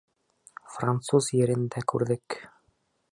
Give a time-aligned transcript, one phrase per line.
[0.77, 2.39] Француз ерен дә күрҙек